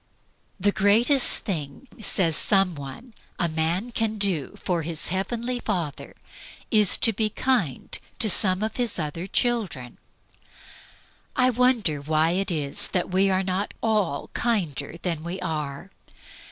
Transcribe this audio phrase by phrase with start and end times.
[0.59, 6.15] "The greatest thing," says some one, "a man can do for his Heavenly Father
[6.71, 9.99] is to be kind to some of His other children."
[11.35, 15.91] I wonder why it is that we are not all kinder than we are?